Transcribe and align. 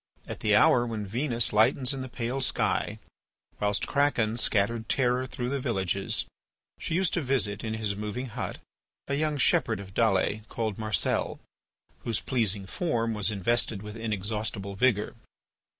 At 0.25 0.39
the 0.39 0.55
hour 0.55 0.83
when 0.87 1.05
Venus 1.05 1.53
lightens 1.53 1.93
in 1.93 2.01
the 2.01 2.09
pale 2.09 2.41
sky, 2.41 2.97
whilst 3.59 3.85
Kraken 3.85 4.39
scattered 4.39 4.89
terror 4.89 5.27
through 5.27 5.49
the 5.49 5.59
villages, 5.59 6.25
she 6.79 6.95
used 6.95 7.13
to 7.13 7.21
visit 7.21 7.63
in 7.63 7.75
his 7.75 7.95
moving 7.95 8.25
hut, 8.29 8.57
a 9.07 9.13
young 9.13 9.37
shepherd 9.37 9.79
of 9.79 9.93
Dalles 9.93 10.39
called 10.49 10.79
Marcel, 10.79 11.39
whose 11.99 12.19
pleasing 12.19 12.65
form 12.65 13.13
was 13.13 13.29
invested 13.29 13.83
with 13.83 13.95
inexhaustible 13.95 14.73
vigour. 14.73 15.13